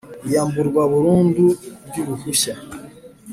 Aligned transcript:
iyamburwa 0.27 0.81
burundu 0.91 1.45
ry 1.87 1.95
uruhushya 2.03 2.53